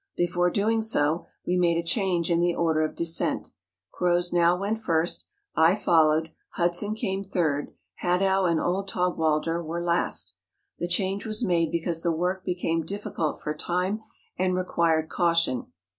Before 0.17 0.49
doing 0.49 0.81
so, 0.81 1.27
we 1.45 1.55
made 1.57 1.77
a 1.77 1.85
change 1.85 2.31
in 2.31 2.39
the 2.39 2.55
order 2.55 2.81
of 2.81 2.95
descent; 2.95 3.51
Croz 3.91 4.33
now 4.33 4.57
went 4.57 4.79
first, 4.79 5.27
I 5.55 5.75
fol¬ 5.75 6.07
lowed, 6.07 6.31
Hudson 6.53 6.95
came 6.95 7.23
third, 7.23 7.75
Hadow 8.01 8.45
and 8.49 8.59
old 8.59 8.87
Taug 8.87 9.15
walder 9.19 9.61
were 9.63 9.79
last. 9.83 10.33
The 10.79 10.87
change 10.87 11.27
was 11.27 11.45
made 11.45 11.71
because 11.71 12.01
the 12.01 12.11
work 12.11 12.43
became 12.43 12.83
difficult 12.83 13.41
for 13.41 13.51
a 13.51 13.55
time 13.55 14.01
and 14.39 14.55
required 14.55 15.07
caution. 15.07 15.67